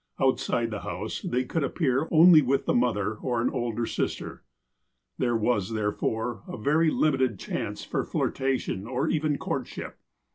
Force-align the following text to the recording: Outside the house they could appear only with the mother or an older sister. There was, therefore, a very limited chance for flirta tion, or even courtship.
Outside 0.19 0.71
the 0.71 0.79
house 0.79 1.21
they 1.21 1.43
could 1.43 1.63
appear 1.63 2.07
only 2.09 2.41
with 2.41 2.65
the 2.65 2.73
mother 2.73 3.13
or 3.17 3.39
an 3.39 3.51
older 3.51 3.85
sister. 3.85 4.41
There 5.19 5.35
was, 5.37 5.73
therefore, 5.73 6.41
a 6.47 6.57
very 6.57 6.89
limited 6.89 7.37
chance 7.37 7.83
for 7.85 8.03
flirta 8.03 8.59
tion, 8.59 8.87
or 8.87 9.09
even 9.09 9.37
courtship. 9.37 9.99